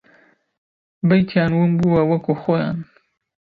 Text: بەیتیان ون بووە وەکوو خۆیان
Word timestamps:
بەیتیان 1.07 1.51
ون 1.55 1.71
بووە 1.79 2.01
وەکوو 2.09 2.39
خۆیان 2.41 2.77